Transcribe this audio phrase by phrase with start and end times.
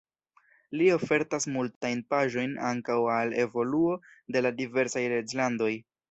[0.79, 3.97] Li ofertas multajn paĝojn ankaŭ al evoluo
[4.37, 5.69] de la diversaj reĝlandoj.